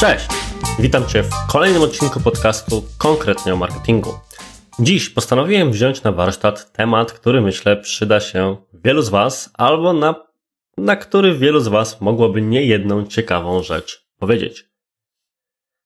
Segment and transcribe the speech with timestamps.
[0.00, 0.26] Cześć!
[0.78, 4.14] Witam Cię w kolejnym odcinku podcastu konkretnie o marketingu.
[4.78, 10.14] Dziś postanowiłem wziąć na warsztat temat, który myślę przyda się wielu z Was, albo na,
[10.76, 14.68] na który wielu z Was mogłoby niejedną ciekawą rzecz powiedzieć.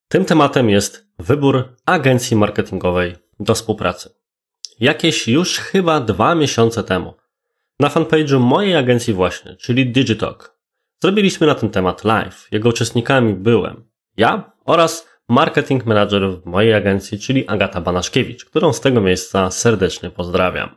[0.07, 4.09] Tym tematem jest wybór agencji marketingowej do współpracy.
[4.79, 7.13] Jakieś już chyba dwa miesiące temu
[7.79, 10.57] na fanpage'u mojej agencji właśnie, czyli Digitalk,
[11.01, 12.47] zrobiliśmy na ten temat live.
[12.51, 18.81] Jego uczestnikami byłem ja oraz marketing manager w mojej agencji, czyli Agata Banaszkiewicz, którą z
[18.81, 20.75] tego miejsca serdecznie pozdrawiam.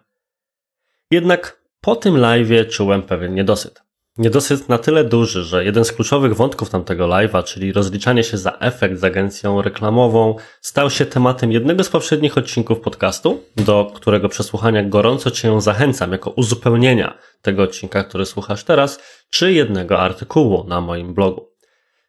[1.11, 3.84] Jednak po tym live'ie czułem pewien niedosyt.
[4.19, 8.59] Niedosyt na tyle duży, że jeden z kluczowych wątków tamtego live'a, czyli rozliczanie się za
[8.61, 14.83] efekt z agencją reklamową, stał się tematem jednego z poprzednich odcinków podcastu, do którego przesłuchania
[14.83, 21.15] gorąco Cię zachęcam jako uzupełnienia tego odcinka, który słuchasz teraz, czy jednego artykułu na moim
[21.15, 21.49] blogu.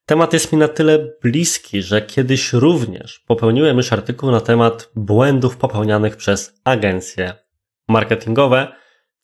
[0.06, 5.58] Temat jest mi na tyle bliski, że kiedyś również popełniłem już artykuł na temat błędów
[5.58, 7.34] popełnianych przez agencje
[7.88, 8.68] marketingowe,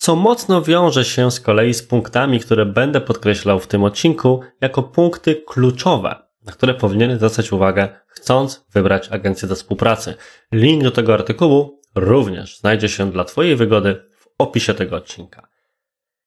[0.02, 4.83] co mocno wiąże się z kolei z punktami, które będę podkreślał w tym odcinku jako
[4.83, 10.13] punkty kluczowe, na które powinieneś zwracać uwagę, chcąc wybrać agencję do współpracy.
[10.52, 15.47] Link do tego artykułu również znajdzie się dla Twojej wygody w opisie tego odcinka.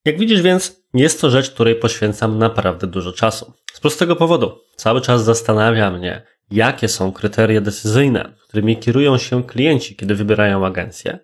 [0.05, 3.53] Jak widzisz więc, jest to rzecz, której poświęcam naprawdę dużo czasu.
[3.73, 4.59] Z prostego powodu.
[4.77, 11.19] Cały czas zastanawia mnie, jakie są kryteria decyzyjne, którymi kierują się klienci, kiedy wybierają agencję.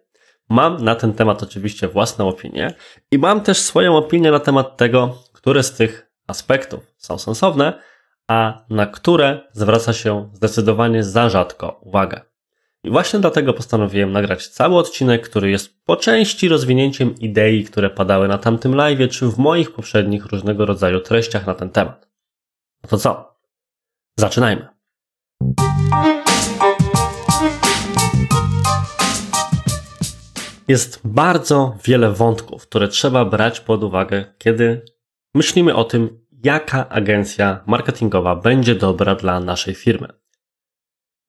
[0.50, 2.74] Mam na ten temat oczywiście własną opinię
[3.10, 7.82] i mam też swoją opinię na temat tego, które z tych aspektów są sensowne,
[8.28, 12.20] a na które zwraca się zdecydowanie za rzadko uwagę.
[12.84, 18.28] I właśnie dlatego postanowiłem nagrać cały odcinek, który jest po części rozwinięciem idei, które padały
[18.28, 22.08] na tamtym live, czy w moich poprzednich różnego rodzaju treściach na ten temat.
[22.82, 23.34] No to co?
[24.16, 24.68] Zaczynajmy.
[30.70, 34.84] Jest bardzo wiele wątków, które trzeba brać pod uwagę, kiedy
[35.34, 40.08] myślimy o tym, jaka agencja marketingowa będzie dobra dla naszej firmy.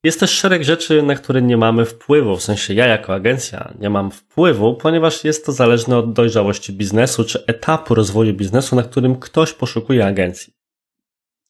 [0.04, 3.90] Jest też szereg rzeczy, na które nie mamy wpływu, w sensie ja jako agencja nie
[3.90, 9.20] mam wpływu, ponieważ jest to zależne od dojrzałości biznesu czy etapu rozwoju biznesu, na którym
[9.20, 10.54] ktoś poszukuje agencji.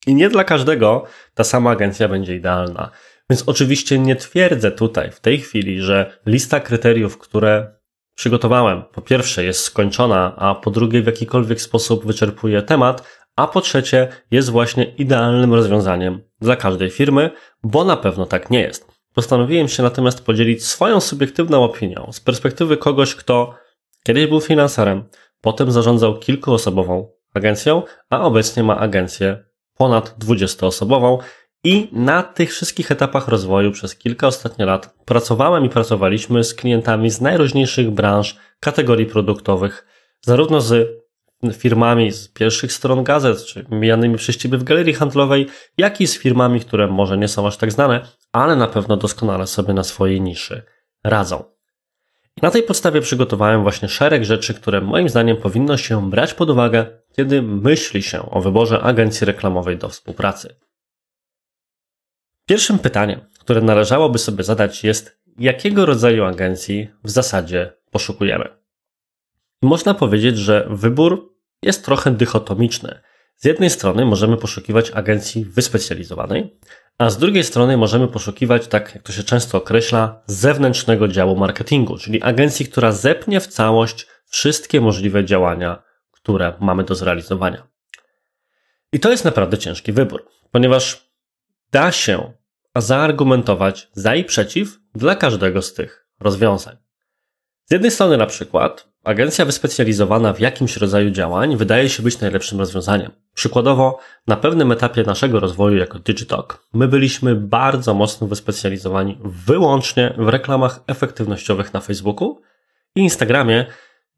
[0.07, 2.91] I nie dla każdego ta sama agencja będzie idealna.
[3.29, 7.80] Więc oczywiście nie twierdzę tutaj w tej chwili, że lista kryteriów, które
[8.21, 13.03] przygotowałem, po pierwsze jest skończona, a po drugie w jakikolwiek sposób wyczerpuje temat,
[13.35, 17.29] a po trzecie jest właśnie idealnym rozwiązaniem dla każdej firmy,
[17.63, 18.87] bo na pewno tak nie jest.
[19.13, 23.55] Postanowiłem się natomiast podzielić swoją subiektywną opinią z perspektywy kogoś, kto
[24.03, 25.03] kiedyś był finanserem,
[25.41, 29.43] potem zarządzał kilkuosobową agencją, a obecnie ma agencję
[29.77, 31.17] ponad 20-osobową
[31.63, 37.09] i na tych wszystkich etapach rozwoju przez kilka ostatnich lat pracowałem i pracowaliśmy z klientami
[37.09, 39.85] z najróżniejszych branż, kategorii produktowych,
[40.21, 40.89] zarówno z
[41.53, 46.19] firmami z pierwszych stron gazet, czy mijanymi przez Ciebie w galerii handlowej, jak i z
[46.19, 50.21] firmami, które może nie są aż tak znane, ale na pewno doskonale sobie na swojej
[50.21, 50.63] niszy
[51.03, 51.43] radzą.
[52.37, 56.49] I na tej podstawie przygotowałem właśnie szereg rzeczy, które moim zdaniem powinno się brać pod
[56.49, 56.85] uwagę,
[57.15, 60.55] kiedy myśli się o wyborze agencji reklamowej do współpracy.
[62.51, 68.49] Pierwszym pytaniem, które należałoby sobie zadać jest, jakiego rodzaju agencji w zasadzie poszukujemy.
[69.61, 73.01] Można powiedzieć, że wybór jest trochę dychotomiczny.
[73.35, 76.59] Z jednej strony możemy poszukiwać agencji wyspecjalizowanej,
[76.97, 81.97] a z drugiej strony możemy poszukiwać, tak jak to się często określa, zewnętrznego działu marketingu,
[81.97, 87.67] czyli agencji, która zepnie w całość wszystkie możliwe działania, które mamy do zrealizowania.
[88.93, 91.11] I to jest naprawdę ciężki wybór, ponieważ
[91.71, 92.40] da się
[92.75, 96.77] zaargumentować za i przeciw dla każdego z tych rozwiązań.
[97.65, 102.59] Z jednej strony na przykład Agencja wyspecjalizowana w jakimś rodzaju działań wydaje się być najlepszym
[102.59, 103.11] rozwiązaniem.
[103.33, 110.27] Przykładowo, na pewnym etapie naszego rozwoju jako Digitalk, my byliśmy bardzo mocno wyspecjalizowani wyłącznie w
[110.29, 112.41] reklamach efektywnościowych na Facebooku
[112.95, 113.65] i Instagramie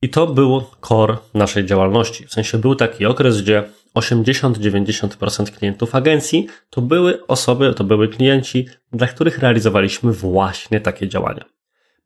[0.01, 2.27] i to był core naszej działalności.
[2.27, 3.63] W sensie był taki okres, gdzie
[3.95, 11.45] 80-90% klientów agencji to były osoby, to były klienci, dla których realizowaliśmy właśnie takie działania.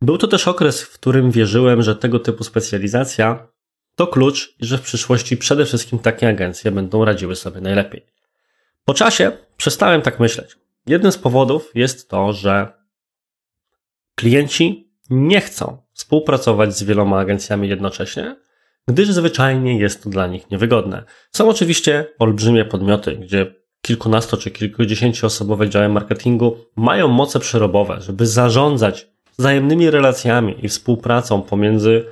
[0.01, 3.47] Był to też okres, w którym wierzyłem, że tego typu specjalizacja
[3.95, 8.05] to klucz i że w przyszłości przede wszystkim takie agencje będą radziły sobie najlepiej.
[8.85, 10.57] Po czasie przestałem tak myśleć.
[10.87, 12.73] Jednym z powodów jest to, że
[14.15, 18.35] klienci nie chcą współpracować z wieloma agencjami jednocześnie,
[18.87, 21.03] gdyż zwyczajnie jest to dla nich niewygodne.
[21.31, 29.07] Są oczywiście olbrzymie podmioty, gdzie kilkunasto czy kilkudziesięcioosobowe działy marketingu mają moce przerobowe, żeby zarządzać
[29.37, 32.05] wzajemnymi relacjami i współpracą pomiędzy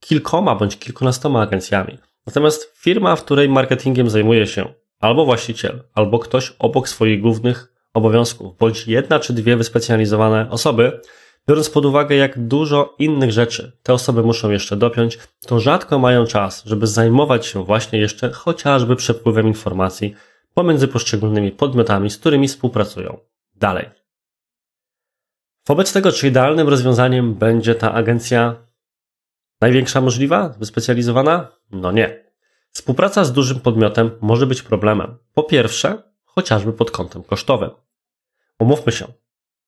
[0.00, 1.98] kilkoma bądź kilkunastoma agencjami.
[2.26, 8.58] Natomiast firma, w której marketingiem zajmuje się albo właściciel, albo ktoś obok swoich głównych obowiązków,
[8.58, 11.00] bądź jedna czy dwie wyspecjalizowane osoby,
[11.48, 16.26] biorąc pod uwagę, jak dużo innych rzeczy te osoby muszą jeszcze dopiąć, to rzadko mają
[16.26, 20.14] czas, żeby zajmować się właśnie jeszcze chociażby przepływem informacji
[20.54, 23.18] pomiędzy poszczególnymi podmiotami, z którymi współpracują
[23.54, 23.90] dalej.
[25.66, 28.56] Wobec tego, czy idealnym rozwiązaniem będzie ta agencja
[29.60, 31.48] największa możliwa, wyspecjalizowana?
[31.70, 32.24] No nie.
[32.70, 35.16] Współpraca z dużym podmiotem może być problemem.
[35.34, 37.70] Po pierwsze, chociażby pod kątem kosztowym.
[38.58, 39.21] Umówmy się.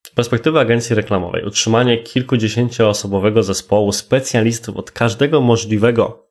[0.06, 6.30] Z perspektywy agencji reklamowej, utrzymanie kilkudziesięcioosobowego zespołu specjalistów od każdego możliwego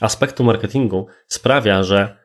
[0.00, 2.18] aspektu marketingu sprawia, że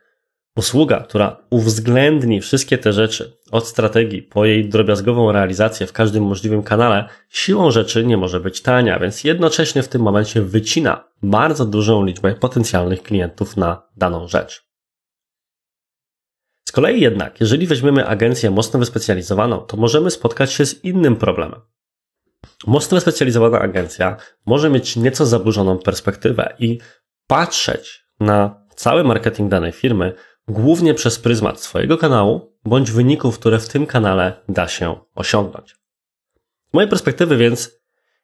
[0.56, 6.63] Usługa, która uwzględni wszystkie te rzeczy, od strategii po jej drobiazgową realizację w każdym możliwym
[6.63, 12.06] kanale, siłą rzeczy nie może być tania, więc jednocześnie w tym momencie wycina bardzo dużą
[12.06, 14.72] liczbę potencjalnych klientów na daną rzecz.
[16.73, 21.61] Kolei jednak, jeżeli weźmiemy agencję mocno wyspecjalizowaną, to możemy spotkać się z innym problemem.
[22.67, 26.79] Mocno wyspecjalizowana agencja może mieć nieco zaburzoną perspektywę i
[27.27, 30.13] patrzeć na cały marketing danej firmy
[30.47, 35.75] głównie przez pryzmat swojego kanału bądź wyników, które w tym kanale da się osiągnąć.
[36.69, 37.71] Z mojej perspektywy więc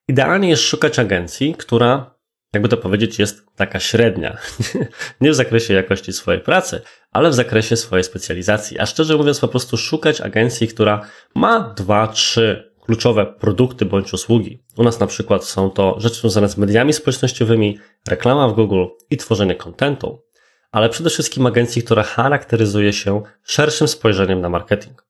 [0.08, 2.16] idealnie jest szukać agencji, która,
[2.54, 4.38] jakby to powiedzieć, jest taka średnia.
[5.22, 6.82] Nie w zakresie jakości swojej pracy,
[7.12, 8.80] ale w zakresie swojej specjalizacji.
[8.80, 11.02] A szczerze mówiąc, po prostu szukać agencji, która
[11.36, 14.64] ma dwa, trzy kluczowe produkty bądź usługi.
[14.78, 19.18] U nas na przykład są to rzeczy związane z mediami społecznościowymi, reklama w Google i
[19.18, 20.30] tworzenie kontentu
[20.72, 25.06] ale przede wszystkim agencji, która charakteryzuje się szerszym spojrzeniem na marketing.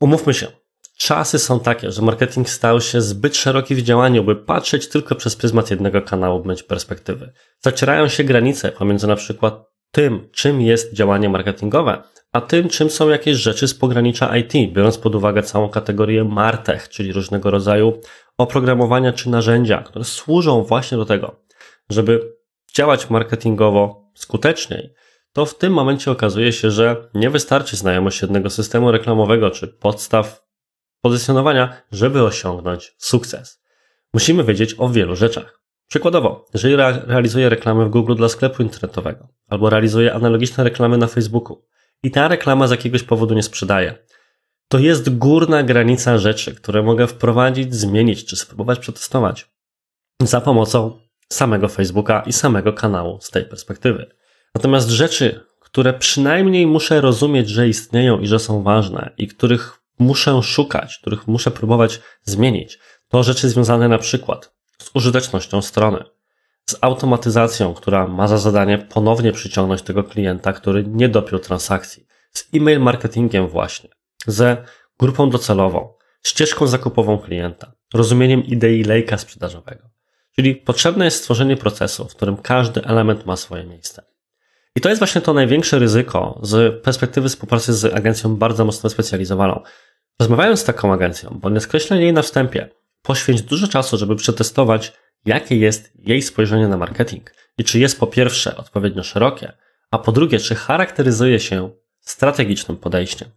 [0.00, 0.46] Umówmy się,
[0.98, 5.36] czasy są takie, że marketing stał się zbyt szeroki w działaniu, by patrzeć tylko przez
[5.36, 7.32] pryzmat jednego kanału bądź perspektywy.
[7.60, 12.02] Zacierają się granice pomiędzy na przykład tym, czym jest działanie marketingowe,
[12.32, 16.88] a tym, czym są jakieś rzeczy z pogranicza IT, biorąc pod uwagę całą kategorię martech,
[16.88, 18.00] czyli różnego rodzaju
[18.38, 21.40] oprogramowania czy narzędzia, które służą właśnie do tego,
[21.90, 22.34] żeby
[22.74, 24.94] działać marketingowo skuteczniej,
[25.32, 30.43] to w tym momencie okazuje się, że nie wystarczy znajomość jednego systemu reklamowego czy podstaw
[31.04, 33.62] pozycjonowania, żeby osiągnąć sukces.
[34.14, 35.60] Musimy wiedzieć o wielu rzeczach.
[35.88, 41.64] Przykładowo, jeżeli realizuję reklamy w Google dla sklepu internetowego, albo realizuję analogiczne reklamy na Facebooku
[42.02, 43.94] i ta reklama z jakiegoś powodu nie sprzedaje,
[44.68, 49.48] to jest górna granica rzeczy, które mogę wprowadzić, zmienić czy spróbować przetestować
[50.22, 50.98] za pomocą
[51.32, 54.14] samego Facebooka i samego kanału z tej perspektywy.
[54.54, 60.42] Natomiast rzeczy, które przynajmniej muszę rozumieć, że istnieją i że są ważne i których muszę
[60.42, 62.78] szukać, których muszę próbować zmienić,
[63.08, 66.04] to rzeczy związane na przykład z użytecznością strony,
[66.70, 72.48] z automatyzacją, która ma za zadanie ponownie przyciągnąć tego klienta, który nie dopiął transakcji, z
[72.54, 73.90] e-mail marketingiem właśnie,
[74.26, 74.64] ze
[75.00, 79.90] grupą docelową, ścieżką zakupową klienta, rozumieniem idei lejka sprzedażowego.
[80.36, 84.14] Czyli potrzebne jest stworzenie procesu, w którym każdy element ma swoje miejsce.
[84.76, 89.62] I to jest właśnie to największe ryzyko z perspektywy współpracy z agencją bardzo mocno specjalizowaną.
[90.20, 92.68] Rozmawiając z taką agencją, bo nie skreślę jej na wstępie,
[93.02, 94.92] poświęć dużo czasu, żeby przetestować,
[95.24, 99.52] jakie jest jej spojrzenie na marketing i czy jest po pierwsze odpowiednio szerokie,
[99.90, 103.30] a po drugie, czy charakteryzuje się strategicznym podejściem.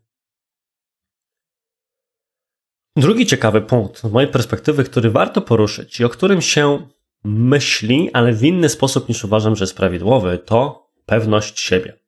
[2.96, 6.88] Drugi ciekawy punkt z mojej perspektywy, który warto poruszyć i o którym się
[7.24, 12.00] myśli, ale w inny sposób niż uważam, że jest prawidłowy, to pewność siebie.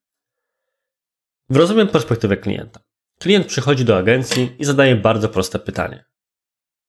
[1.50, 2.80] Rozumiem perspektywę klienta.
[3.20, 6.06] Klient przychodzi do agencji i zadaje bardzo proste pytanie.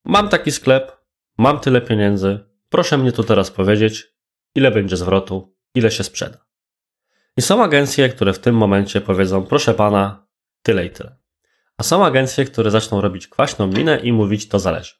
[0.04, 0.96] Mam taki sklep,
[1.38, 4.14] mam tyle pieniędzy, proszę mnie tu teraz powiedzieć,
[4.54, 6.38] ile będzie zwrotu, ile się sprzeda.
[7.36, 10.26] I są agencje, które w tym momencie powiedzą, proszę pana,
[10.62, 11.16] tyle i tyle.
[11.76, 14.94] A są agencje, które zaczną robić kwaśną minę i mówić to zależy.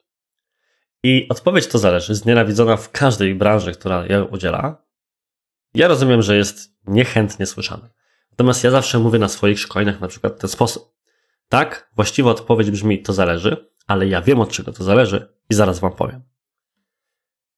[1.03, 4.83] I odpowiedź to zależy, znienawidzona w każdej branży, która ją udziela.
[5.73, 7.89] Ja rozumiem, że jest niechętnie słyszana.
[8.31, 11.00] Natomiast ja zawsze mówię na swoich szkoleniach na przykład w ten sposób.
[11.51, 15.79] Tak, właściwa odpowiedź brzmi to zależy, ale ja wiem od czego to zależy i zaraz
[15.79, 16.21] wam powiem.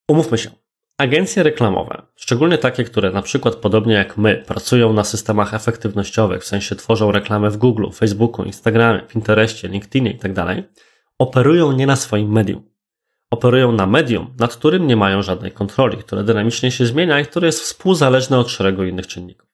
[0.08, 0.50] Umówmy się.
[0.98, 6.46] Agencje reklamowe, szczególnie takie, które na przykład podobnie jak my pracują na systemach efektywnościowych, w
[6.46, 10.58] sensie tworzą reklamy w Google, Facebooku, Instagramie, Pinterestie, LinkedInie itd., tak
[11.18, 12.70] operują nie na swoim medium.
[13.30, 17.46] Operują na medium, nad którym nie mają żadnej kontroli, które dynamicznie się zmienia i które
[17.46, 19.53] jest współzależne od szeregu innych czynników.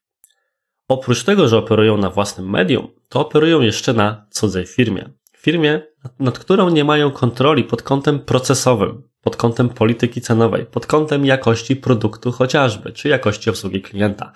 [0.91, 5.11] Oprócz tego, że operują na własnym medium, to operują jeszcze na cudzej firmie.
[5.37, 5.83] Firmie,
[6.19, 11.77] nad którą nie mają kontroli pod kątem procesowym, pod kątem polityki cenowej, pod kątem jakości
[11.77, 14.33] produktu chociażby, czy jakości obsługi klienta.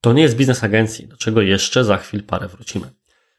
[0.00, 2.90] To nie jest biznes agencji, do czego jeszcze za chwil parę wrócimy.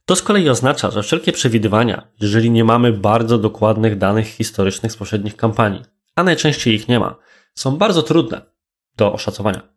[0.05, 4.97] To z kolei oznacza, że wszelkie przewidywania, jeżeli nie mamy bardzo dokładnych danych historycznych z
[4.97, 5.81] poprzednich kampanii,
[6.15, 7.15] a najczęściej ich nie ma,
[7.55, 8.41] są bardzo trudne
[8.97, 9.72] do oszacowania.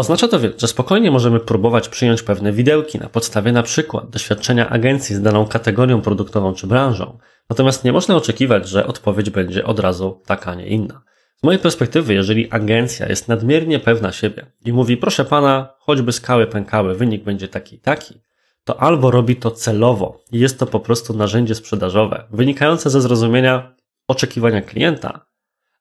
[0.00, 5.16] Oznacza to że spokojnie możemy próbować przyjąć pewne widełki na podstawie na przykład doświadczenia agencji
[5.16, 7.18] z daną kategorią produktową czy branżą,
[7.50, 11.02] natomiast nie można oczekiwać, że odpowiedź będzie od razu taka, nie inna.
[11.36, 16.46] Z mojej perspektywy, jeżeli agencja jest nadmiernie pewna siebie i mówi, proszę pana, choćby skały
[16.46, 18.20] pękały, wynik będzie taki i taki,
[18.64, 23.74] to albo robi to celowo i jest to po prostu narzędzie sprzedażowe, wynikające ze zrozumienia
[24.08, 25.26] oczekiwania klienta,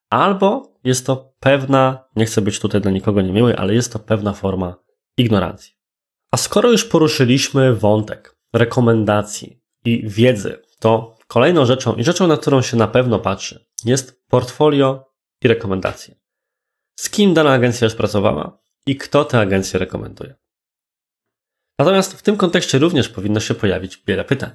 [0.09, 4.33] albo jest to pewna, nie chcę być tutaj dla nikogo niemiły, ale jest to pewna
[4.33, 4.75] forma
[5.17, 5.73] ignorancji.
[6.31, 12.61] A skoro już poruszyliśmy wątek rekomendacji i wiedzy, to kolejną rzeczą i rzeczą, na którą
[12.61, 15.05] się na pewno patrzy, jest portfolio
[15.43, 16.15] i rekomendacje.
[16.95, 20.35] Z kim dana agencja już pracowała i kto tę agencję rekomenduje.
[21.79, 24.51] Natomiast w tym kontekście również powinno się pojawić wiele pytań.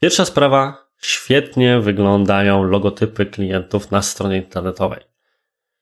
[0.00, 5.00] Pierwsza sprawa, świetnie wyglądają logotypy klientów na stronie internetowej.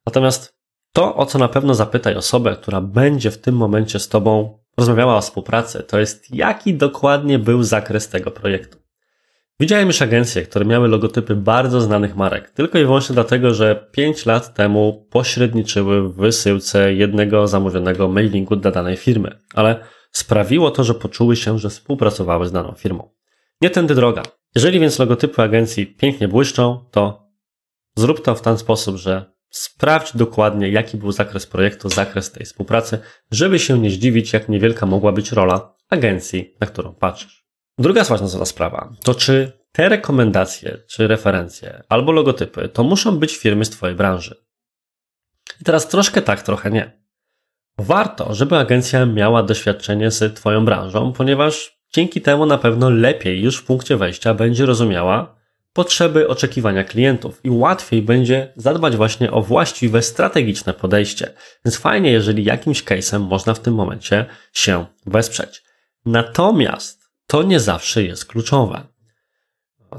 [0.06, 0.58] Natomiast
[0.92, 5.16] to, o co na pewno zapytaj osobę, która będzie w tym momencie z Tobą rozmawiała
[5.16, 8.78] o współpracy, to jest jaki dokładnie był zakres tego projektu.
[9.60, 14.26] Widziałem już agencje, które miały logotypy bardzo znanych marek, tylko i wyłącznie dlatego, że 5
[14.26, 20.94] lat temu pośredniczyły w wysyłce jednego zamówionego mailingu dla danej firmy, ale sprawiło to, że
[20.94, 23.10] poczuły się, że współpracowały z daną firmą.
[23.60, 24.22] Nie tędy droga.
[24.54, 27.30] Jeżeli więc logotypy agencji pięknie błyszczą, to
[27.96, 32.98] zrób to w ten sposób, że sprawdź dokładnie, jaki był zakres projektu, zakres tej współpracy,
[33.30, 37.44] żeby się nie zdziwić, jak niewielka mogła być rola agencji, na którą patrzysz.
[37.78, 43.64] Druga ważna sprawa to czy te rekomendacje, czy referencje, albo logotypy, to muszą być firmy
[43.64, 44.44] z Twojej branży.
[45.60, 47.04] I teraz troszkę tak, trochę nie.
[47.78, 53.56] Warto, żeby agencja miała doświadczenie z Twoją branżą, ponieważ dzięki temu na pewno lepiej już
[53.56, 55.36] w punkcie wejścia będzie rozumiała
[55.72, 61.34] potrzeby, oczekiwania klientów i łatwiej będzie zadbać właśnie o właściwe, strategiczne podejście.
[61.64, 65.62] Więc fajnie, jeżeli jakimś case'em można w tym momencie się wesprzeć.
[66.06, 68.86] Natomiast to nie zawsze jest kluczowe.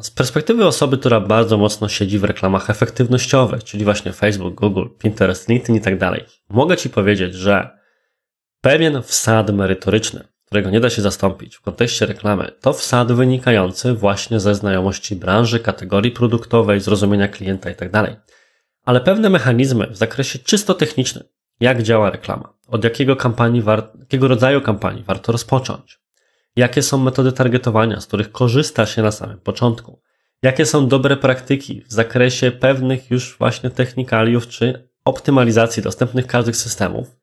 [0.02, 5.50] Z perspektywy osoby, która bardzo mocno siedzi w reklamach efektywnościowych, czyli właśnie Facebook, Google, Pinterest,
[5.50, 7.70] LinkedIn i tak dalej, mogę Ci powiedzieć, że
[8.62, 14.40] pewien wsad merytoryczny, którego nie da się zastąpić w kontekście reklamy, to wsad wynikający właśnie
[14.40, 17.92] ze znajomości branży, kategorii produktowej, zrozumienia klienta i tak.
[18.86, 21.24] Ale pewne mechanizmy w zakresie czysto technicznym,
[21.60, 23.64] jak działa reklama, od jakiego, kampanii
[24.00, 26.00] jakiego rodzaju kampanii warto rozpocząć,
[26.56, 30.02] jakie są metody targetowania, z których korzysta się na samym początku,
[30.42, 37.16] jakie są dobre praktyki w zakresie pewnych już właśnie technikaliów czy optymalizacji dostępnych każdych systemów.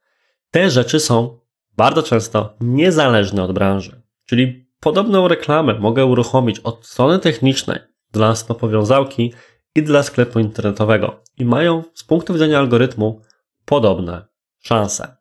[0.51, 1.42] Te rzeczy są
[1.77, 4.03] bardzo często niezależne od branży.
[4.27, 7.79] Czyli podobną reklamę mogę uruchomić od strony technicznej
[8.13, 9.33] dla stopowiązałki
[9.75, 13.21] i dla sklepu internetowego i mają z punktu widzenia algorytmu
[13.65, 14.27] podobne
[14.59, 15.17] szanse.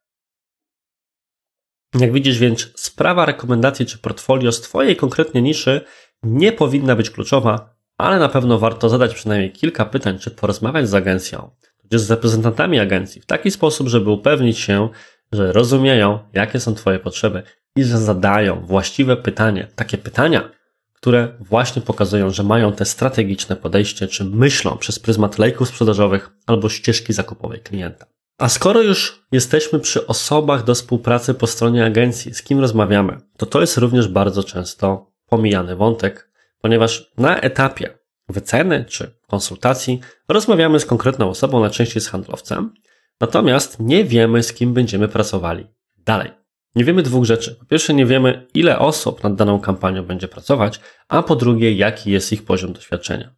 [1.99, 5.81] Jak widzisz więc, sprawa rekomendacji czy portfolio z Twojej konkretnie niszy
[6.23, 10.93] nie powinna być kluczowa, ale na pewno warto zadać przynajmniej kilka pytań, czy porozmawiać z
[10.93, 11.51] agencją,
[11.91, 14.89] czy z reprezentantami agencji w taki sposób, żeby upewnić się,
[15.31, 17.43] że rozumieją, jakie są Twoje potrzeby
[17.75, 20.49] i że zadają właściwe pytanie, takie pytania,
[20.93, 26.69] które właśnie pokazują, że mają te strategiczne podejście, czy myślą przez pryzmat lejków sprzedażowych albo
[26.69, 28.05] ścieżki zakupowej klienta.
[28.37, 33.45] A skoro już jesteśmy przy osobach do współpracy po stronie agencji, z kim rozmawiamy, to
[33.45, 37.97] to jest również bardzo często pomijany wątek, ponieważ na etapie
[38.29, 42.73] wyceny czy konsultacji rozmawiamy z konkretną osobą, najczęściej z handlowcem,
[43.21, 46.31] natomiast nie wiemy, z kim będziemy pracowali dalej.
[46.75, 47.55] Nie wiemy dwóch rzeczy.
[47.55, 52.11] Po pierwsze, nie wiemy, ile osób nad daną kampanią będzie pracować, a po drugie, jaki
[52.11, 53.35] jest ich poziom doświadczenia.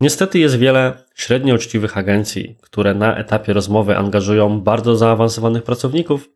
[0.00, 6.28] Niestety jest wiele średnio uczciwych agencji, które na etapie rozmowy angażują bardzo zaawansowanych pracowników,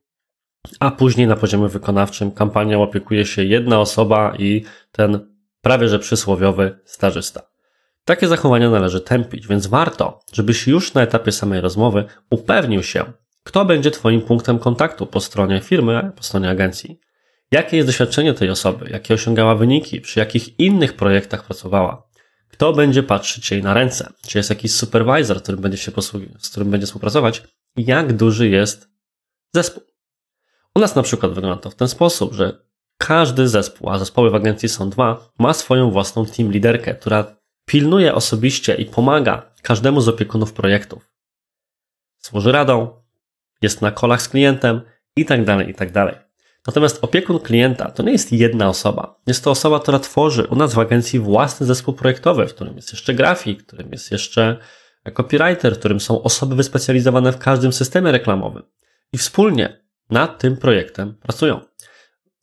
[0.81, 6.78] a później na poziomie wykonawczym kampanią opiekuje się jedna osoba i ten prawie że przysłowiowy
[6.85, 7.56] stażysta.
[8.07, 13.13] Takie zachowania należy tępić, więc warto, żebyś już na etapie samej rozmowy upewnił się,
[13.45, 17.01] kto będzie Twoim punktem kontaktu po stronie firmy, po stronie agencji.
[17.51, 22.09] Jakie jest doświadczenie tej osoby, jakie osiągała wyniki, przy jakich innych projektach pracowała.
[22.49, 24.13] Kto będzie patrzeć jej na ręce?
[24.27, 25.93] Czy jest jakiś supervisor, którym będzie się
[26.39, 27.43] z którym będzie współpracować?
[27.77, 28.89] I jak duży jest
[29.55, 29.83] zespół?
[30.75, 32.67] U nas na przykład wygląda to w ten sposób, że
[32.99, 37.36] każdy zespół, a zespoły w agencji są dwa, ma swoją własną team liderkę, która
[37.66, 41.11] pilnuje osobiście i pomaga każdemu z opiekunów projektów.
[42.18, 43.02] Służy radą,
[43.62, 44.80] jest na kolach z klientem
[45.16, 45.88] i tak dalej, i tak.
[46.66, 49.20] Natomiast opiekun klienta to nie jest jedna osoba.
[49.26, 52.92] Jest to osoba, która tworzy u nas w agencji własny zespół projektowy, w którym jest
[52.92, 54.56] jeszcze grafik, w którym jest jeszcze
[55.14, 58.62] copywriter, w którym są osoby wyspecjalizowane w każdym systemie reklamowym.
[59.12, 61.61] I wspólnie nad tym projektem pracują.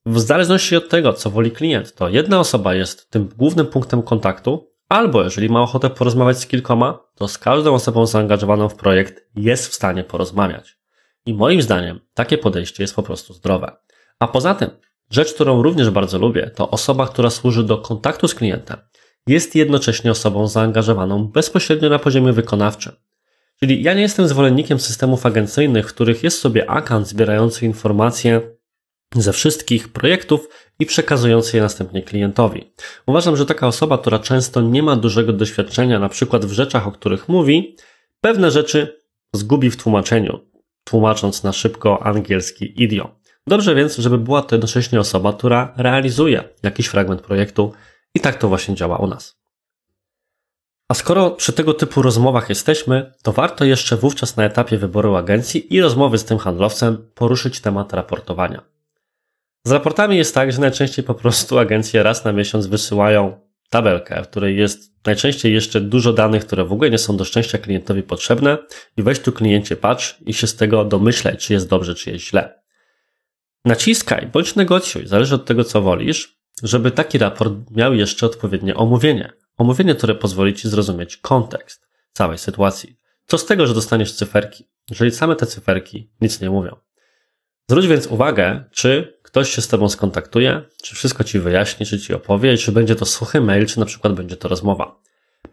[0.06, 4.73] W zależności od tego, co woli klient, to jedna osoba jest tym głównym punktem kontaktu,
[4.90, 9.68] albo jeżeli ma ochotę porozmawiać z kilkoma, to z każdą osobą zaangażowaną w projekt jest
[9.68, 10.78] w stanie porozmawiać.
[11.26, 13.72] I moim zdaniem takie podejście jest po prostu zdrowe.
[14.20, 14.70] A poza tym,
[15.10, 18.78] rzecz, którą również bardzo lubię, to osoba, która służy do kontaktu z klientem,
[19.28, 22.94] jest jednocześnie osobą zaangażowaną bezpośrednio na poziomie wykonawczym.
[23.60, 28.53] Czyli ja nie jestem zwolennikiem systemów agencyjnych, w których jest sobie akant zbierający informacje
[29.16, 32.74] ze wszystkich projektów i przekazujący je następnie klientowi.
[33.06, 36.92] Uważam, że taka osoba, która często nie ma dużego doświadczenia, na przykład w rzeczach, o
[36.92, 37.76] których mówi,
[38.22, 39.02] pewne rzeczy
[39.34, 40.40] zgubi w tłumaczeniu,
[40.84, 43.08] tłumacząc na szybko angielski idiom.
[43.48, 47.74] Dobrze więc, żeby była to jednocześnie osoba, która realizuje jakiś fragment projektu
[48.16, 49.44] i tak to właśnie działa u nas.
[50.90, 55.76] A skoro przy tego typu rozmowach jesteśmy, to warto jeszcze wówczas na etapie wyboru agencji
[55.76, 58.73] i rozmowy z tym handlowcem poruszyć temat raportowania.
[59.66, 63.40] Z raportami jest tak, że najczęściej po prostu agencje raz na miesiąc wysyłają
[63.70, 67.58] tabelkę, w której jest najczęściej jeszcze dużo danych, które w ogóle nie są do szczęścia
[67.58, 68.58] klientowi potrzebne
[68.98, 72.26] i weź tu kliencie patrz i się z tego domyślaj, czy jest dobrze, czy jest
[72.26, 72.62] źle.
[73.66, 79.34] Naciskaj bądź negocjuj, zależy od tego, co wolisz, żeby taki raport miał jeszcze odpowiednie omówienie.
[79.58, 82.98] Omówienie, które pozwoli Ci zrozumieć kontekst całej sytuacji.
[83.26, 86.76] Co z tego, że dostaniesz cyferki, jeżeli same te cyferki nic nie mówią.
[87.70, 92.14] Zwróć więc uwagę, czy ktoś się z Tobą skontaktuje, czy wszystko Ci wyjaśni, czy Ci
[92.14, 95.00] opowie, czy będzie to suchy mail, czy na przykład będzie to rozmowa.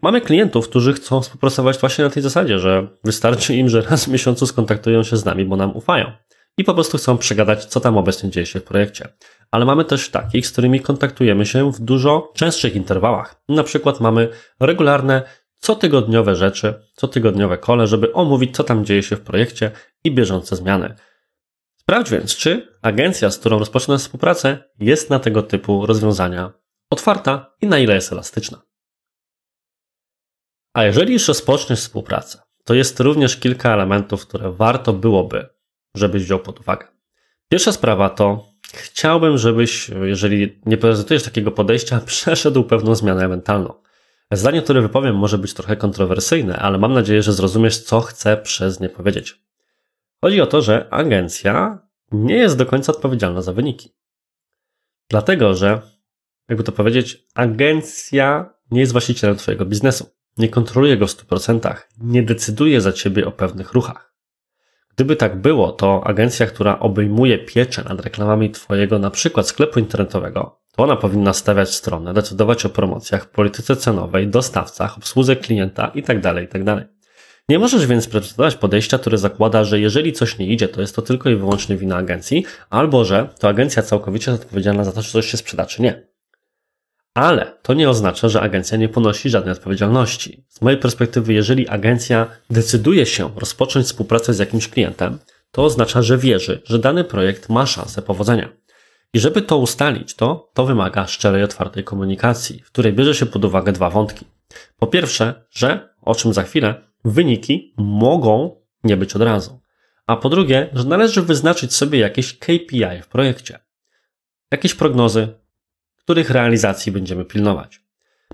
[0.01, 4.07] Mamy klientów, którzy chcą współpracować właśnie na tej zasadzie, że wystarczy im, że raz w
[4.07, 6.11] miesiącu skontaktują się z nami, bo nam ufają.
[6.57, 9.07] I po prostu chcą przegadać, co tam obecnie dzieje się w projekcie.
[9.51, 13.41] Ale mamy też takich, z którymi kontaktujemy się w dużo częstszych interwałach.
[13.49, 15.21] Na przykład mamy regularne,
[15.59, 19.71] cotygodniowe rzeczy, cotygodniowe kole, żeby omówić, co tam dzieje się w projekcie
[20.03, 20.95] i bieżące zmiany.
[21.91, 26.51] Sprawdź więc, czy agencja, z którą rozpoczynasz współpracę, jest na tego typu rozwiązania
[26.89, 28.61] otwarta i na ile jest elastyczna.
[30.73, 35.47] A jeżeli już rozpoczniesz współpracę, to jest również kilka elementów, które warto byłoby,
[35.95, 36.87] żebyś wziął pod uwagę.
[37.49, 43.73] Pierwsza sprawa to chciałbym, żebyś, jeżeli nie prezentujesz takiego podejścia, przeszedł pewną zmianę mentalną.
[44.31, 48.79] Zdanie, które wypowiem, może być trochę kontrowersyjne, ale mam nadzieję, że zrozumiesz, co chcę przez
[48.79, 49.50] nie powiedzieć.
[50.21, 51.79] Chodzi o to, że agencja
[52.11, 53.95] nie jest do końca odpowiedzialna za wyniki.
[55.09, 55.81] Dlatego, że,
[56.49, 60.09] jakby to powiedzieć, agencja nie jest właścicielem Twojego biznesu.
[60.37, 64.13] Nie kontroluje go w 100%, nie decyduje za Ciebie o pewnych ruchach.
[64.95, 70.61] Gdyby tak było, to agencja, która obejmuje pieczę nad reklamami Twojego na przykład sklepu internetowego,
[70.75, 76.41] to ona powinna stawiać stronę, decydować o promocjach, polityce cenowej, dostawcach, obsłudze klienta itd., tak
[76.41, 76.87] itd.
[77.49, 81.01] Nie możesz więc prezentować podejścia, które zakłada, że jeżeli coś nie idzie, to jest to
[81.01, 85.11] tylko i wyłącznie wina agencji, albo że to agencja całkowicie jest odpowiedzialna za to, czy
[85.11, 86.11] coś się sprzeda, czy nie.
[87.13, 90.45] Ale to nie oznacza, że agencja nie ponosi żadnej odpowiedzialności.
[90.49, 95.19] Z mojej perspektywy, jeżeli agencja decyduje się rozpocząć współpracę z jakimś klientem,
[95.51, 98.49] to oznacza, że wierzy, że dany projekt ma szansę powodzenia.
[99.13, 103.45] I żeby to ustalić, to, to wymaga szczerej, otwartej komunikacji, w której bierze się pod
[103.45, 104.25] uwagę dwa wątki.
[104.79, 109.61] Po pierwsze, że, o czym za chwilę, wyniki mogą nie być od razu.
[110.07, 113.59] A po drugie, że należy wyznaczyć sobie jakieś KPI w projekcie.
[114.51, 115.27] Jakieś prognozy,
[115.95, 117.81] których realizacji będziemy pilnować.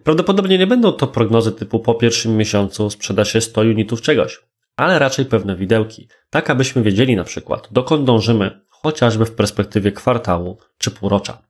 [0.04, 4.40] Prawdopodobnie nie będą to prognozy typu po pierwszym miesiącu sprzeda się 100 unitów czegoś,
[4.76, 10.58] ale raczej pewne widełki, tak abyśmy wiedzieli na przykład, dokąd dążymy, chociażby w perspektywie kwartału
[10.78, 11.42] czy półrocza.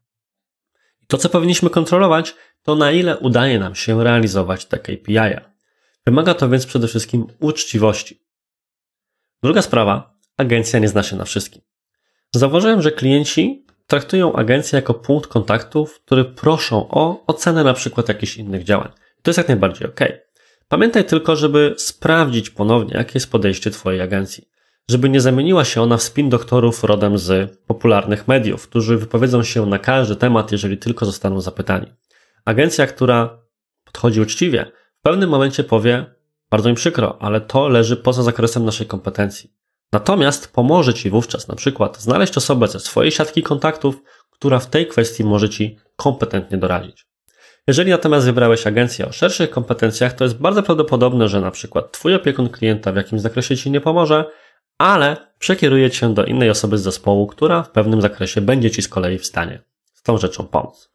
[1.07, 5.56] To, co powinniśmy kontrolować, to na ile udaje nam się realizować te KPI.
[6.07, 8.21] Wymaga to więc przede wszystkim uczciwości.
[9.43, 11.61] Druga sprawa, agencja nie zna się na wszystkim.
[12.35, 18.37] Zauważyłem, że klienci traktują agencję jako punkt kontaktu, który proszą o ocenę na przykład jakichś
[18.37, 18.91] innych działań.
[19.21, 19.99] To jest jak najbardziej ok.
[20.67, 24.49] Pamiętaj tylko, żeby sprawdzić ponownie, jakie jest podejście Twojej agencji.
[24.89, 29.65] Żeby nie zamieniła się ona w spin doktorów rodem z popularnych mediów, którzy wypowiedzą się
[29.65, 31.93] na każdy temat, jeżeli tylko zostaną zapytani.
[32.45, 33.39] Agencja, która
[33.85, 34.71] podchodzi uczciwie,
[35.07, 36.05] pewnym momencie powie,
[36.51, 39.53] bardzo mi przykro, ale to leży poza zakresem naszej kompetencji.
[39.91, 44.87] Natomiast pomoże Ci wówczas na przykład znaleźć osobę ze swojej siatki kontaktów, która w tej
[44.87, 47.07] kwestii może Ci kompetentnie doradzić.
[47.67, 52.15] Jeżeli natomiast wybrałeś agencję o szerszych kompetencjach, to jest bardzo prawdopodobne, że na przykład Twój
[52.15, 54.25] opiekun klienta w jakimś zakresie Ci nie pomoże,
[54.77, 58.87] ale przekieruje Cię do innej osoby z zespołu, która w pewnym zakresie będzie Ci z
[58.87, 59.61] kolei w stanie
[59.93, 60.89] z tą rzeczą pomóc.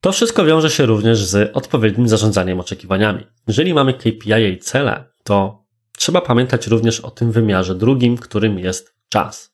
[0.00, 3.26] To wszystko wiąże się również z odpowiednim zarządzaniem oczekiwaniami.
[3.48, 5.64] Jeżeli mamy KPI i cele, to
[5.98, 9.50] trzeba pamiętać również o tym wymiarze drugim, którym jest czas.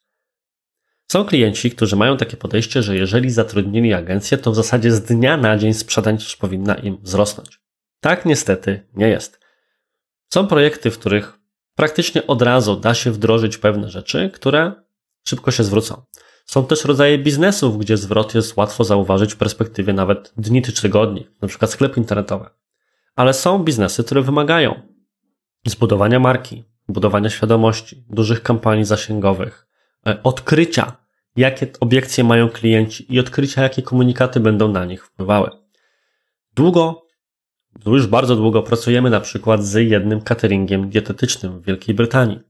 [1.12, 5.36] Są klienci, którzy mają takie podejście, że jeżeli zatrudnili agencję, to w zasadzie z dnia
[5.36, 7.60] na dzień sprzedaż powinna im wzrosnąć.
[8.00, 9.40] Tak niestety nie jest.
[10.34, 11.38] Są projekty, w których
[11.74, 14.72] praktycznie od razu da się wdrożyć pewne rzeczy, które
[15.26, 16.02] szybko się zwrócą.
[16.46, 21.26] Są też rodzaje biznesów, gdzie zwrot jest łatwo zauważyć w perspektywie nawet dni czy tygodni,
[21.46, 22.50] przykład sklepy internetowe.
[23.16, 24.80] Ale są biznesy, które wymagają
[25.66, 29.66] zbudowania marki, budowania świadomości, dużych kampanii zasięgowych,
[30.06, 30.96] e, odkrycia,
[31.36, 35.50] jakie obiekcje mają klienci i odkrycia, jakie komunikaty będą na nich wpływały.
[36.54, 37.06] Długo,
[37.86, 42.40] już bardzo długo pracujemy na przykład z jednym cateringiem dietetycznym w Wielkiej Brytanii.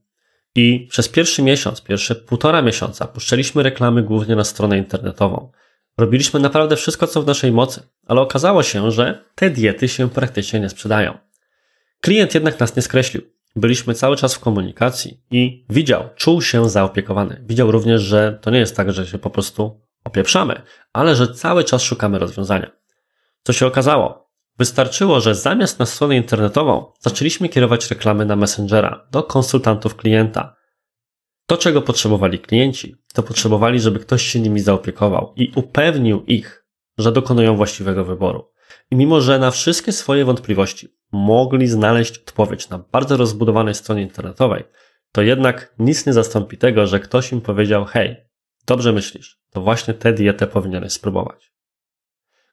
[0.57, 5.51] I przez pierwszy miesiąc, pierwsze półtora miesiąca puszczaliśmy reklamy głównie na stronę internetową.
[5.97, 10.59] Robiliśmy naprawdę wszystko, co w naszej mocy, ale okazało się, że te diety się praktycznie
[10.59, 11.17] nie sprzedają.
[12.01, 13.23] Klient jednak nas nie skreślił.
[13.55, 17.43] Byliśmy cały czas w komunikacji i widział, czuł się zaopiekowany.
[17.47, 20.61] Widział również, że to nie jest tak, że się po prostu opieprzamy,
[20.93, 22.71] ale że cały czas szukamy rozwiązania.
[23.43, 24.26] Co się okazało?
[24.59, 30.55] Wystarczyło, że zamiast na stronę internetową zaczęliśmy kierować reklamy na Messengera do konsultantów klienta.
[31.45, 36.65] To, czego potrzebowali klienci, to potrzebowali, żeby ktoś się nimi zaopiekował i upewnił ich,
[36.97, 38.51] że dokonują właściwego wyboru.
[38.91, 44.63] I mimo, że na wszystkie swoje wątpliwości mogli znaleźć odpowiedź na bardzo rozbudowanej stronie internetowej,
[45.11, 48.15] to jednak nic nie zastąpi tego, że ktoś im powiedział: Hej,
[48.67, 51.56] dobrze myślisz, to właśnie tę dietę powinieneś spróbować.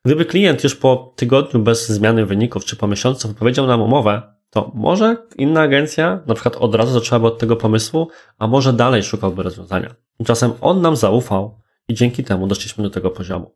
[0.05, 4.73] Gdyby klient już po tygodniu bez zmiany wyników, czy po miesiącu wypowiedział nam umowę, to
[4.75, 9.43] może inna agencja na przykład od razu zaczęłaby od tego pomysłu, a może dalej szukałby
[9.43, 9.95] rozwiązania.
[10.17, 13.55] Tymczasem on nam zaufał i dzięki temu doszliśmy do tego poziomu.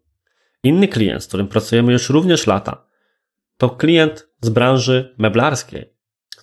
[0.62, 2.84] Inny klient, z którym pracujemy już również lata,
[3.56, 5.94] to klient z branży meblarskiej,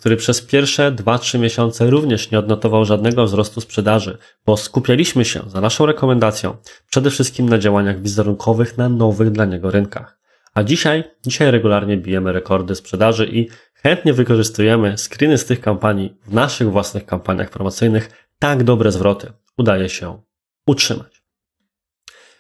[0.06, 5.62] który przez pierwsze 2-3 miesiące również nie odnotował żadnego wzrostu sprzedaży, bo skupialiśmy się za
[5.62, 6.58] naszą rekomendacją
[6.90, 10.20] przede wszystkim na działaniach wizerunkowych na nowych dla niego rynkach.
[10.54, 16.34] A dzisiaj, dzisiaj regularnie bijemy rekordy sprzedaży i chętnie wykorzystujemy screeny z tych kampanii w
[16.34, 18.28] naszych własnych kampaniach promocyjnych.
[18.40, 20.22] Tak dobre zwroty udaje się
[20.68, 21.24] utrzymać.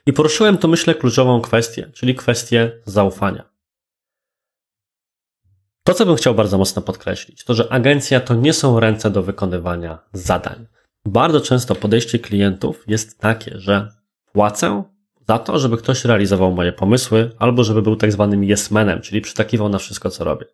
[0.06, 3.55] I poruszyłem tu, myślę, kluczową kwestię, czyli kwestię zaufania.
[5.86, 9.24] To, co bym chciał bardzo mocno podkreślić, to że agencja to nie są ręce do
[9.24, 10.68] wykonywania zadań.
[11.06, 13.92] Bardzo często podejście klientów jest takie, że
[14.32, 14.84] płacę
[15.28, 19.22] za to, żeby ktoś realizował moje pomysły, albo żeby był tak zwanym yes manem, czyli
[19.22, 20.46] przytakiwał na wszystko, co robię.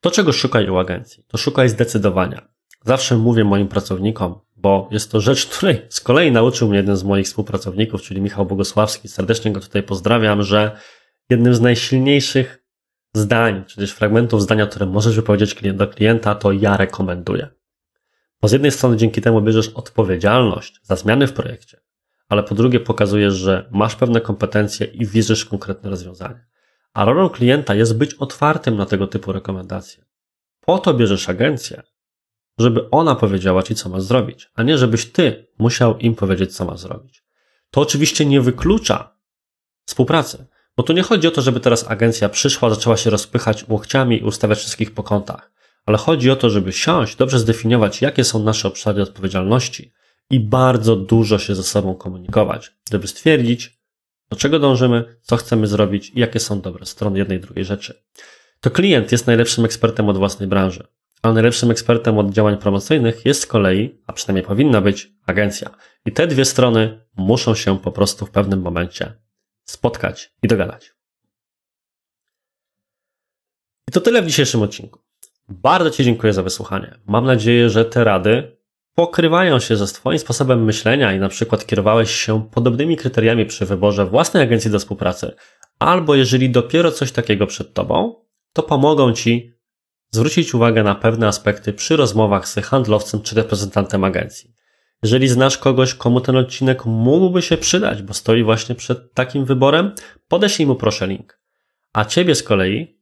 [0.00, 2.48] To, czego szukaj u agencji, to szukaj zdecydowania.
[2.84, 7.04] Zawsze mówię moim pracownikom, bo jest to rzecz, której z kolei nauczył mnie jeden z
[7.04, 10.76] moich współpracowników, czyli Michał Bogosławski, serdecznie go tutaj pozdrawiam, że
[11.30, 12.65] jednym z najsilniejszych
[13.16, 17.48] zdań, czy też fragmentów zdania, które możesz wypowiedzieć do klienta, to ja rekomenduję.
[18.40, 21.80] Bo z jednej strony dzięki temu bierzesz odpowiedzialność za zmiany w projekcie,
[22.28, 26.46] ale po drugie pokazujesz, że masz pewne kompetencje i wierzysz w konkretne rozwiązanie.
[26.94, 30.04] A rolą klienta jest być otwartym na tego typu rekomendacje.
[30.60, 31.82] Po to bierzesz agencję,
[32.58, 36.64] żeby ona powiedziała ci, co masz zrobić, a nie żebyś ty musiał im powiedzieć, co
[36.64, 37.24] masz zrobić.
[37.70, 39.16] To oczywiście nie wyklucza
[39.86, 40.46] współpracy,
[40.76, 44.24] bo tu nie chodzi o to, żeby teraz agencja przyszła, zaczęła się rozpychać łokciami i
[44.24, 45.52] ustawiać wszystkich po kątach,
[45.86, 49.92] ale chodzi o to, żeby siąść, dobrze zdefiniować, jakie są nasze obszary odpowiedzialności
[50.30, 53.80] i bardzo dużo się ze sobą komunikować, żeby stwierdzić,
[54.30, 58.02] do czego dążymy, co chcemy zrobić i jakie są dobre strony jednej i drugiej rzeczy.
[58.60, 60.86] To klient jest najlepszym ekspertem od własnej branży,
[61.22, 65.70] ale najlepszym ekspertem od działań promocyjnych jest z kolei, a przynajmniej powinna być, agencja.
[66.06, 69.25] I te dwie strony muszą się po prostu w pewnym momencie
[69.66, 70.94] spotkać i dogadać.
[73.88, 75.00] I to tyle w dzisiejszym odcinku.
[75.48, 76.98] Bardzo Ci dziękuję za wysłuchanie.
[77.06, 78.56] Mam nadzieję, że te rady
[78.94, 84.06] pokrywają się ze Twoim sposobem myślenia i na przykład kierowałeś się podobnymi kryteriami przy wyborze
[84.06, 85.34] własnej agencji do współpracy,
[85.78, 89.52] albo jeżeli dopiero coś takiego przed Tobą, to pomogą Ci
[90.10, 94.54] zwrócić uwagę na pewne aspekty przy rozmowach z handlowcem czy reprezentantem agencji.
[95.06, 99.94] Jeżeli znasz kogoś, komu ten odcinek mógłby się przydać, bo stoi właśnie przed takim wyborem,
[100.28, 101.40] podeślij mu proszę link.
[101.92, 103.00] A Ciebie z kolei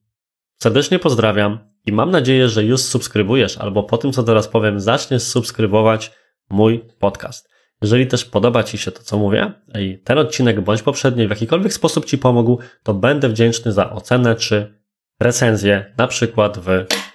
[0.63, 5.23] serdecznie pozdrawiam i mam nadzieję, że już subskrybujesz albo po tym, co teraz powiem, zaczniesz
[5.23, 6.13] subskrybować
[6.51, 7.49] mój podcast.
[7.83, 11.73] Jeżeli też podoba Ci się to, co mówię i ten odcinek bądź poprzedni w jakikolwiek
[11.73, 14.81] sposób Ci pomógł, to będę wdzięczny za ocenę czy
[15.21, 16.69] recenzję, na przykład w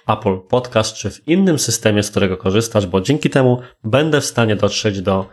[0.06, 4.56] Apple Podcast czy w innym systemie, z którego korzystasz, bo dzięki temu będę w stanie
[4.56, 5.28] dotrzeć do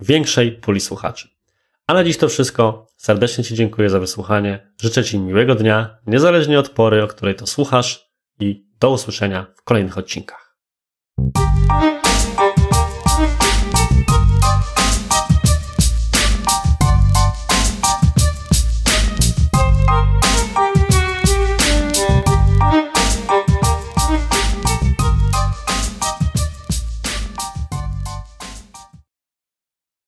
[0.00, 1.28] większej puli słuchaczy.
[1.86, 2.86] A na dziś to wszystko.
[2.96, 4.72] Serdecznie Ci dziękuję za wysłuchanie.
[4.82, 9.62] Życzę Ci miłego dnia, niezależnie od pory, o której to słuchasz i do usłyszenia w
[9.62, 10.58] kolejnych odcinkach.